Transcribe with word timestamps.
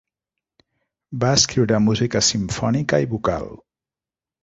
Va 1.25 1.35
escriure 1.41 1.81
música 1.89 2.25
simfònica 2.31 3.05
i 3.07 3.11
vocal. 3.17 3.51